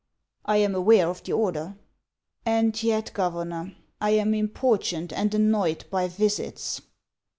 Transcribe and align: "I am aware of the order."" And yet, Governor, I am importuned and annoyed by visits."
"I 0.53 0.57
am 0.57 0.73
aware 0.73 1.07
of 1.07 1.21
the 1.23 1.33
order."" 1.33 1.77
And 2.43 2.81
yet, 2.81 3.11
Governor, 3.13 3.75
I 4.01 4.09
am 4.09 4.33
importuned 4.33 5.13
and 5.13 5.31
annoyed 5.35 5.85
by 5.91 6.07
visits." 6.07 6.81